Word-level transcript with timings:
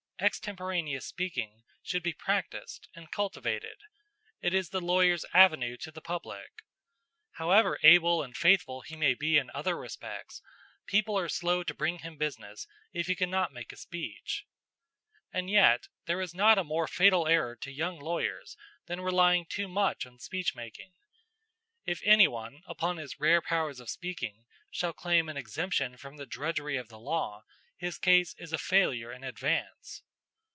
"Extemporaneous 0.23 1.07
speaking 1.07 1.63
should 1.81 2.03
be 2.03 2.13
practised 2.13 2.87
and 2.93 3.11
cultivated. 3.11 3.79
It 4.39 4.53
is 4.53 4.69
the 4.69 4.79
lawyer's 4.79 5.25
avenue 5.33 5.77
to 5.77 5.89
the 5.89 5.99
public. 5.99 6.61
However 7.31 7.79
able 7.81 8.21
and 8.21 8.37
faithful 8.37 8.81
he 8.81 8.95
may 8.95 9.15
be 9.15 9.39
in 9.39 9.49
other 9.55 9.75
respects, 9.75 10.43
people 10.85 11.17
are 11.17 11.27
slow 11.27 11.63
to 11.63 11.73
bring 11.73 11.97
him 12.05 12.17
business 12.17 12.67
if 12.93 13.07
he 13.07 13.15
cannot 13.15 13.51
make 13.51 13.71
a 13.71 13.75
speech. 13.75 14.45
And 15.33 15.49
yet, 15.49 15.87
there 16.05 16.21
is 16.21 16.35
not 16.35 16.59
a 16.59 16.63
more 16.63 16.87
fatal 16.87 17.27
error 17.27 17.55
to 17.55 17.71
young 17.71 17.97
lawyers 17.99 18.55
than 18.85 19.01
relying 19.01 19.47
too 19.47 19.67
much 19.67 20.05
on 20.05 20.19
speech 20.19 20.53
making. 20.53 20.93
If 21.87 21.99
any 22.03 22.27
one, 22.27 22.61
upon 22.67 22.97
his 22.97 23.19
rare 23.19 23.41
powers 23.41 23.79
of 23.79 23.89
speaking, 23.89 24.45
shall 24.69 24.93
claim 24.93 25.29
an 25.29 25.37
exemption 25.37 25.97
from 25.97 26.17
the 26.17 26.27
drudgery 26.27 26.77
of 26.77 26.89
the 26.89 26.99
law, 26.99 27.43
his 27.75 27.97
case 27.97 28.35
is 28.37 28.53
a 28.53 28.59
failure 28.59 29.11
in 29.11 29.23
advance. 29.23 30.03